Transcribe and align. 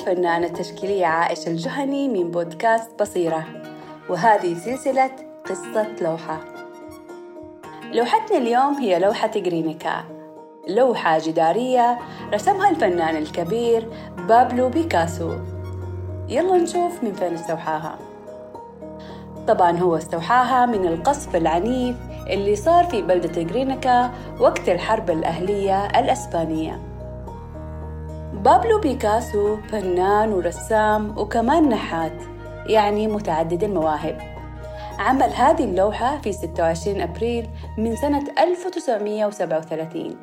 الفنانة 0.00 0.46
التشكيلية 0.46 1.06
عائشة 1.06 1.48
الجهني 1.48 2.08
من 2.08 2.30
بودكاست 2.30 2.90
بصيرة. 3.00 3.44
وهذه 4.08 4.54
سلسلة 4.54 5.10
قصة 5.44 5.86
لوحة. 6.00 6.40
لوحتنا 7.92 8.38
اليوم 8.38 8.74
هي 8.74 8.98
لوحة 8.98 9.28
جرينيكا. 9.28 10.04
لوحة 10.68 11.18
جدارية 11.18 11.98
رسمها 12.34 12.70
الفنان 12.70 13.16
الكبير 13.16 13.88
بابلو 14.28 14.68
بيكاسو. 14.68 15.32
يلا 16.28 16.56
نشوف 16.56 17.02
من 17.02 17.12
فين 17.12 17.34
استوحاها. 17.34 17.98
طبعا 19.48 19.78
هو 19.78 19.96
استوحاها 19.96 20.66
من 20.66 20.86
القصف 20.86 21.36
العنيف 21.36 21.96
اللي 22.30 22.56
صار 22.56 22.84
في 22.84 23.02
بلدة 23.02 23.42
جرينيكا 23.42 24.10
وقت 24.40 24.68
الحرب 24.68 25.10
الأهلية 25.10 25.86
الأسبانية. 25.86 26.85
بابلو 28.36 28.80
بيكاسو 28.80 29.56
فنان 29.56 30.32
ورسام 30.32 31.18
وكمان 31.18 31.68
نحات 31.68 32.22
يعني 32.66 33.08
متعدد 33.08 33.64
المواهب. 33.64 34.18
عمل 34.98 35.32
هذه 35.32 35.64
اللوحة 35.64 36.18
في 36.18 36.32
26 36.32 37.00
أبريل 37.00 37.48
من 37.78 37.96
سنة 37.96 38.24
1937 38.38 40.16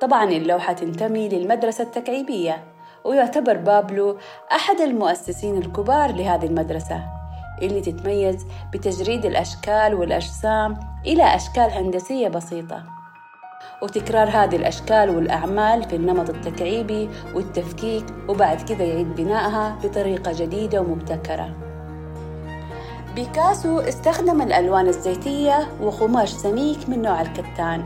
طبعا 0.00 0.24
اللوحة 0.24 0.72
تنتمي 0.72 1.28
للمدرسة 1.28 1.84
التكعيبية 1.84 2.64
ويعتبر 3.04 3.56
بابلو 3.56 4.16
أحد 4.52 4.80
المؤسسين 4.80 5.58
الكبار 5.58 6.12
لهذه 6.12 6.46
المدرسة 6.46 7.02
اللي 7.62 7.80
تتميز 7.80 8.46
بتجريد 8.72 9.24
الأشكال 9.26 9.94
والأجسام 9.94 10.80
إلى 11.06 11.34
أشكال 11.34 11.70
هندسية 11.70 12.28
بسيطة. 12.28 12.99
وتكرار 13.82 14.28
هذه 14.28 14.56
الأشكال 14.56 15.10
والأعمال 15.10 15.88
في 15.88 15.96
النمط 15.96 16.30
التكعيبي 16.30 17.08
والتفكيك 17.34 18.04
وبعد 18.28 18.60
كذا 18.60 18.84
يعيد 18.84 19.14
بنائها 19.16 19.78
بطريقة 19.84 20.32
جديدة 20.32 20.80
ومبتكرة. 20.80 21.50
بيكاسو 23.14 23.78
استخدم 23.78 24.42
الألوان 24.42 24.88
الزيتية 24.88 25.68
وقماش 25.80 26.30
سميك 26.30 26.88
من 26.88 27.02
نوع 27.02 27.20
الكتان 27.20 27.84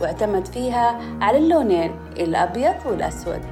واعتمد 0.00 0.46
فيها 0.46 1.00
على 1.20 1.38
اللونين 1.38 1.92
الأبيض 2.16 2.74
والأسود. 2.86 3.42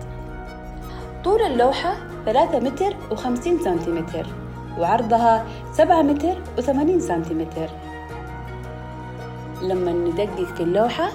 طول 1.25 1.42
اللوحة 1.42 1.97
3 2.27 2.58
متر 2.58 2.97
و50 3.11 3.64
سنتيمتر 3.64 4.27
وعرضها 4.78 5.47
7 5.72 6.02
متر 6.02 6.34
و80 6.58 6.98
سنتيمتر. 6.98 7.70
لما 9.62 9.92
ندقق 9.92 10.45
في 10.56 10.62
اللوحة 10.62 11.08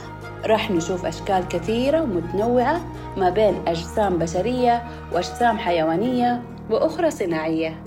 راح 0.46 0.72
نشوف 0.72 1.06
أشكال 1.06 1.48
كثيرة 1.48 2.02
ومتنوعة 2.02 2.82
ما 3.18 3.30
بين 3.30 3.56
أجسام 3.68 4.18
بشرية 4.18 4.84
وأجسام 5.14 5.58
حيوانية 5.58 6.44
وأخرى 6.70 7.12
صناعية. 7.12 7.84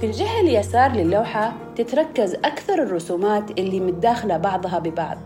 في 0.00 0.06
الجهة 0.06 0.40
اليسار 0.40 0.92
للوحة 0.92 1.52
تتركز 1.76 2.34
أكثر 2.34 2.82
الرسومات 2.82 3.50
اللي 3.50 3.80
متداخلة 3.80 4.36
بعضها 4.36 4.78
ببعض. 4.78 5.18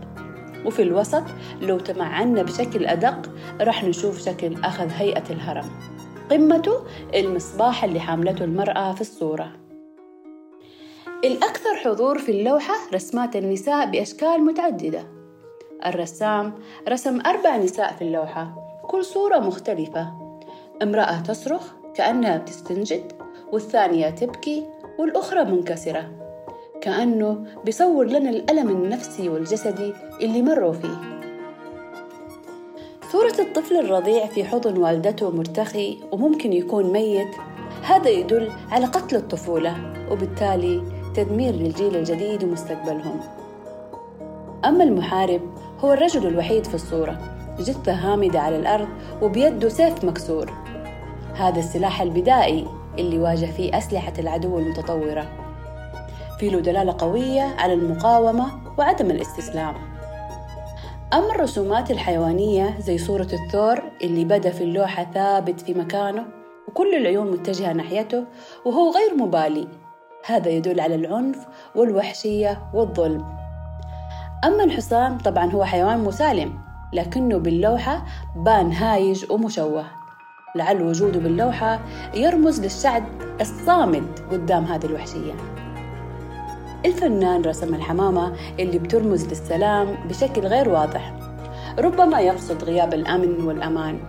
وفي 0.65 0.81
الوسط 0.81 1.23
لو 1.61 1.79
تمعنا 1.79 2.43
بشكل 2.43 2.85
أدق 2.85 3.29
راح 3.61 3.83
نشوف 3.83 4.25
شكل 4.25 4.63
أخذ 4.63 4.89
هيئة 4.89 5.23
الهرم. 5.29 5.69
قمته 6.31 6.83
المصباح 7.15 7.83
اللي 7.83 7.99
حاملته 7.99 8.43
المرأة 8.43 8.93
في 8.93 9.01
الصورة. 9.01 9.51
الأكثر 11.25 11.75
حضور 11.75 12.17
في 12.17 12.31
اللوحة 12.31 12.75
رسمات 12.93 13.35
النساء 13.35 13.91
بأشكال 13.91 14.45
متعددة. 14.45 15.14
الرسام 15.85 16.53
رسم 16.89 17.21
أربع 17.21 17.57
نساء 17.57 17.93
في 17.93 18.01
اللوحة 18.01 18.55
كل 18.87 19.05
صورة 19.05 19.37
مختلفة. 19.37 20.13
امرأة 20.81 21.19
تصرخ 21.19 21.61
كأنها 21.93 22.37
بتستنجد 22.37 23.11
والثانية 23.51 24.09
تبكي 24.09 24.65
والأخرى 24.99 25.43
منكسرة. 25.43 26.11
كأنه 26.81 27.45
بيصور 27.65 28.05
لنا 28.05 28.29
الألم 28.29 28.69
النفسي 28.69 29.29
والجسدي 29.29 29.93
اللي 30.21 30.41
مروا 30.41 30.73
فيه. 30.73 31.15
صورة 33.11 33.35
الطفل 33.39 33.77
الرضيع 33.77 34.25
في 34.25 34.43
حضن 34.43 34.77
والدته 34.77 35.29
مرتخي 35.29 35.97
وممكن 36.11 36.53
يكون 36.53 36.91
ميت 36.91 37.35
هذا 37.83 38.09
يدل 38.09 38.51
على 38.71 38.85
قتل 38.85 39.15
الطفولة 39.15 39.93
وبالتالي 40.11 40.83
تدمير 41.15 41.53
للجيل 41.53 41.95
الجديد 41.95 42.43
ومستقبلهم. 42.43 43.19
أما 44.65 44.83
المحارب 44.83 45.41
هو 45.79 45.93
الرجل 45.93 46.27
الوحيد 46.27 46.65
في 46.67 46.75
الصورة 46.75 47.17
جثة 47.59 47.93
هامدة 47.93 48.39
على 48.39 48.55
الأرض 48.55 48.87
وبيده 49.21 49.69
سيف 49.69 50.03
مكسور. 50.03 50.53
هذا 51.35 51.59
السلاح 51.59 52.01
البدائي 52.01 52.67
اللي 52.99 53.19
واجه 53.19 53.45
فيه 53.45 53.77
أسلحة 53.77 54.13
العدو 54.19 54.59
المتطورة. 54.59 55.27
في 56.39 56.49
له 56.49 56.59
دلالة 56.59 56.95
قوية 56.99 57.41
على 57.41 57.73
المقاومة 57.73 58.45
وعدم 58.77 59.11
الاستسلام. 59.11 59.75
أما 61.13 61.35
الرسومات 61.35 61.91
الحيوانية 61.91 62.79
زي 62.79 62.97
صورة 62.97 63.27
الثور 63.33 63.83
اللي 64.03 64.25
بدا 64.25 64.49
في 64.49 64.63
اللوحة 64.63 65.07
ثابت 65.13 65.61
في 65.61 65.73
مكانه 65.73 66.25
وكل 66.67 66.95
العيون 66.95 67.31
متجهة 67.31 67.73
ناحيته 67.73 68.23
وهو 68.65 68.91
غير 68.91 69.15
مبالي 69.15 69.67
هذا 70.25 70.49
يدل 70.49 70.79
على 70.79 70.95
العنف 70.95 71.47
والوحشية 71.75 72.61
والظلم. 72.73 73.34
أما 74.45 74.63
الحصان 74.63 75.17
طبعا 75.17 75.51
هو 75.51 75.63
حيوان 75.63 75.99
مسالم 75.99 76.53
لكنه 76.93 77.37
باللوحة 77.37 78.05
بان 78.35 78.71
هايج 78.71 79.31
ومشوه. 79.31 79.85
لعل 80.55 80.81
وجوده 80.81 81.19
باللوحة 81.19 81.79
يرمز 82.13 82.61
للشعب 82.61 83.03
الصامد 83.41 84.19
قدام 84.31 84.63
هذه 84.63 84.85
الوحشية. 84.85 85.33
الفنان 86.85 87.41
رسم 87.41 87.75
الحمامة 87.75 88.33
اللي 88.59 88.79
بترمز 88.79 89.27
للسلام 89.27 89.95
بشكل 90.09 90.41
غير 90.41 90.69
واضح 90.69 91.13
ربما 91.79 92.19
يقصد 92.19 92.63
غياب 92.63 92.93
الأمن 92.93 93.43
والأمان. 93.43 93.99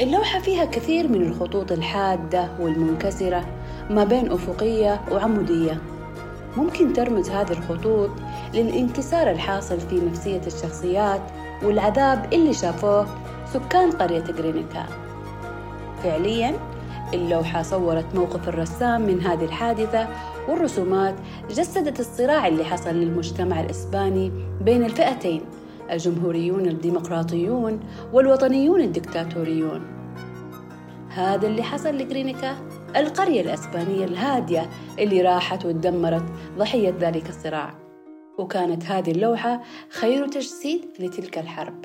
اللوحة 0.00 0.38
فيها 0.38 0.64
كثير 0.64 1.08
من 1.08 1.22
الخطوط 1.22 1.72
الحادة 1.72 2.48
والمنكسرة 2.60 3.44
ما 3.90 4.04
بين 4.04 4.32
أفقية 4.32 5.00
وعمودية. 5.12 5.80
ممكن 6.56 6.92
ترمز 6.92 7.30
هذه 7.30 7.52
الخطوط 7.52 8.10
للانكسار 8.54 9.30
الحاصل 9.30 9.80
في 9.80 10.00
نفسية 10.00 10.40
الشخصيات 10.46 11.20
والعذاب 11.62 12.32
اللي 12.32 12.54
شافوه 12.54 13.06
سكان 13.52 13.90
قرية 13.90 14.24
غرينيكا. 14.24 14.86
فعليا 16.02 16.54
اللوحة 17.14 17.62
صورت 17.62 18.14
موقف 18.14 18.48
الرسام 18.48 19.00
من 19.00 19.20
هذه 19.20 19.44
الحادثة 19.44 20.08
والرسومات 20.48 21.14
جسدت 21.50 22.00
الصراع 22.00 22.46
اللي 22.46 22.64
حصل 22.64 22.90
للمجتمع 22.90 23.60
الإسباني 23.60 24.32
بين 24.60 24.84
الفئتين 24.84 25.40
الجمهوريون 25.90 26.66
الديمقراطيون 26.66 27.80
والوطنيون 28.12 28.80
الدكتاتوريون. 28.80 29.82
هذا 31.08 31.46
اللي 31.46 31.62
حصل 31.62 31.94
لغرينيكا 31.98 32.56
القرية 32.96 33.40
الأسبانية 33.40 34.04
الهادية 34.04 34.70
اللي 34.98 35.22
راحت 35.22 35.64
وتدمرت 35.64 36.24
ضحية 36.58 36.94
ذلك 37.00 37.28
الصراع. 37.28 37.85
وكانت 38.38 38.84
هذه 38.84 39.10
اللوحة 39.10 39.62
خير 39.88 40.28
تجسيد 40.28 40.84
لتلك 40.98 41.38
الحرب. 41.38 41.84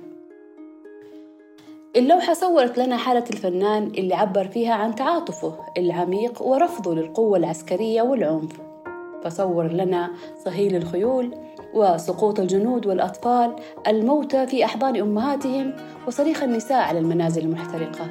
اللوحة 1.96 2.34
صورت 2.34 2.78
لنا 2.78 2.98
حالة 2.98 3.24
الفنان 3.30 3.84
اللي 3.84 4.16
عبر 4.16 4.48
فيها 4.48 4.74
عن 4.74 4.96
تعاطفه 4.96 5.56
العميق 5.78 6.42
ورفضه 6.42 6.96
للقوة 6.96 7.38
العسكرية 7.38 8.02
والعنف. 8.02 8.52
فصور 9.24 9.68
لنا 9.68 10.12
صهيل 10.46 10.76
الخيول 10.76 11.36
وسقوط 11.74 12.40
الجنود 12.40 12.86
والأطفال 12.86 13.56
الموتى 13.88 14.48
في 14.48 14.66
أحضان 14.66 14.98
أمهاتهم 14.98 15.74
وصريخ 16.08 16.44
النساء 16.44 16.82
على 16.82 17.00
المنازل 17.00 17.42
المحترقة. 17.42 18.10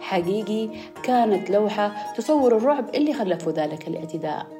حقيقي 0.00 0.68
كانت 1.02 1.50
لوحة 1.50 2.12
تصور 2.16 2.56
الرعب 2.56 2.94
اللي 2.94 3.12
خلفه 3.12 3.50
ذلك 3.50 3.88
الاعتداء. 3.88 4.59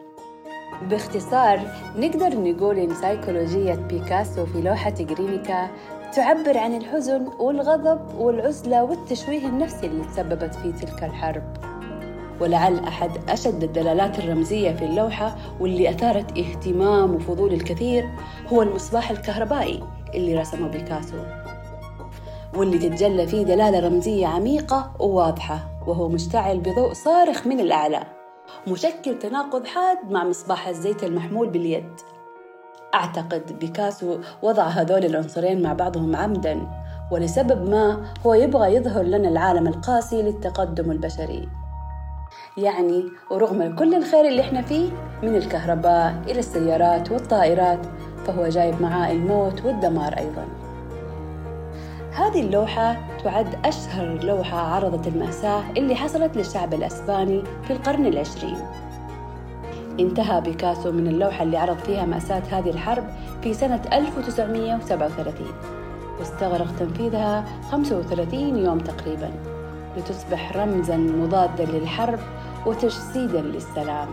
باختصار 0.83 1.61
نقدر 1.97 2.41
نقول 2.41 2.79
إن 2.79 2.95
سيكولوجية 2.95 3.75
بيكاسو 3.75 4.47
في 4.47 4.61
لوحة 4.61 4.95
غرينيكا 5.01 5.69
تعبر 6.13 6.59
عن 6.59 6.75
الحزن 6.75 7.29
والغضب 7.39 8.15
والعزلة 8.19 8.85
والتشويه 8.85 9.47
النفسي 9.47 9.87
اللي 9.87 10.05
تسببت 10.05 10.55
في 10.55 10.73
تلك 10.73 11.05
الحرب. 11.05 11.43
ولعل 12.41 12.79
أحد 12.79 13.11
أشد 13.29 13.63
الدلالات 13.63 14.19
الرمزية 14.19 14.71
في 14.71 14.85
اللوحة 14.85 15.37
واللي 15.61 15.91
أثارت 15.91 16.39
اهتمام 16.39 17.15
وفضول 17.15 17.53
الكثير 17.53 18.09
هو 18.53 18.63
المصباح 18.63 19.11
الكهربائي 19.11 19.83
اللي 20.15 20.39
رسمه 20.39 20.69
بيكاسو. 20.69 21.17
واللي 22.57 22.79
تتجلى 22.79 23.27
فيه 23.27 23.43
دلالة 23.43 23.81
رمزية 23.81 24.27
عميقة 24.27 24.93
وواضحة 24.99 25.59
وهو 25.87 26.09
مشتعل 26.09 26.61
بضوء 26.61 26.93
صارخ 26.93 27.47
من 27.47 27.61
الأعلى. 27.61 28.20
مشكل 28.67 29.19
تناقض 29.19 29.67
حاد 29.67 29.99
مع 30.11 30.25
مصباح 30.25 30.69
الزيت 30.69 31.05
المحمول 31.05 31.49
باليد. 31.49 31.93
أعتقد 32.95 33.59
بيكاسو 33.59 34.19
وضع 34.43 34.67
هذول 34.67 35.05
العنصرين 35.05 35.63
مع 35.63 35.73
بعضهم 35.73 36.17
عمدا 36.17 36.67
ولسبب 37.13 37.71
ما 37.71 38.05
هو 38.27 38.35
يبغى 38.35 38.75
يظهر 38.75 39.03
لنا 39.03 39.29
العالم 39.29 39.67
القاسي 39.67 40.23
للتقدم 40.23 40.91
البشري. 40.91 41.49
يعني 42.57 43.05
ورغم 43.31 43.77
كل 43.77 43.95
الخير 43.95 44.29
اللي 44.29 44.41
إحنا 44.41 44.63
فيه 44.63 44.91
من 45.23 45.37
الكهرباء 45.37 46.15
إلى 46.29 46.39
السيارات 46.39 47.11
والطائرات 47.13 47.87
فهو 48.27 48.49
جايب 48.49 48.83
معاه 48.83 49.13
الموت 49.13 49.65
والدمار 49.65 50.19
أيضا. 50.19 50.70
هذه 52.13 52.41
اللوحة 52.41 52.97
تعد 53.25 53.67
أشهر 53.67 54.25
لوحة 54.25 54.59
عرضت 54.59 55.07
المأساة 55.07 55.63
اللي 55.77 55.95
حصلت 55.95 56.37
للشعب 56.37 56.75
الأسباني 56.75 57.43
في 57.63 57.73
القرن 57.73 58.07
العشرين. 58.07 58.59
انتهى 60.01 60.41
بيكاسو 60.41 60.93
من 60.93 61.07
اللوحة 61.07 61.43
اللي 61.43 61.57
عرض 61.57 61.79
فيها 61.79 62.05
مأساة 62.05 62.43
هذه 62.51 62.71
الحرب 62.71 63.05
في 63.43 63.55
سنة 63.55 63.83
1937 63.93 65.47
واستغرق 66.19 66.77
تنفيذها 66.79 67.45
35 67.71 68.57
يوم 68.57 68.79
تقريبا. 68.79 69.31
لتصبح 69.97 70.57
رمزا 70.57 70.97
مضادا 70.97 71.65
للحرب 71.65 72.19
وتجسيدا 72.67 73.41
للسلام. 73.41 74.09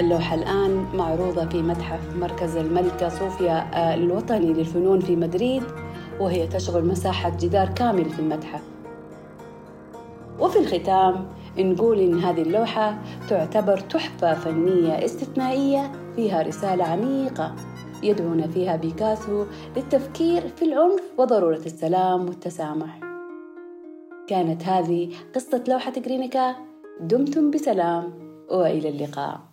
اللوحة 0.00 0.34
الآن 0.34 0.86
معروضة 0.94 1.46
في 1.46 1.62
متحف 1.62 2.16
مركز 2.16 2.56
الملكة 2.56 3.08
صوفيا 3.08 3.66
آه، 3.74 3.94
الوطني 3.94 4.52
للفنون 4.52 5.00
في 5.00 5.16
مدريد. 5.16 5.62
وهي 6.22 6.46
تشغل 6.46 6.84
مساحة 6.84 7.36
جدار 7.40 7.68
كامل 7.68 8.04
في 8.04 8.18
المتحف. 8.18 8.62
وفي 10.40 10.58
الختام 10.58 11.26
نقول 11.58 12.00
إن 12.00 12.18
هذه 12.18 12.42
اللوحة 12.42 12.98
تعتبر 13.28 13.78
تحفة 13.78 14.34
فنية 14.34 15.04
استثنائية 15.04 15.92
فيها 16.16 16.42
رسالة 16.42 16.84
عميقة 16.84 17.54
يدعونا 18.02 18.46
فيها 18.46 18.76
بيكاسو 18.76 19.44
للتفكير 19.76 20.48
في 20.48 20.64
العنف 20.64 21.02
وضرورة 21.18 21.62
السلام 21.66 22.28
والتسامح. 22.28 23.00
كانت 24.28 24.62
هذه 24.62 25.10
قصة 25.34 25.64
لوحة 25.68 25.92
جرينيكا 25.92 26.56
دمتم 27.00 27.50
بسلام 27.50 28.12
وإلى 28.50 28.88
اللقاء. 28.88 29.51